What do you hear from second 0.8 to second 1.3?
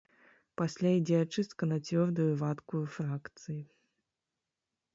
ідзе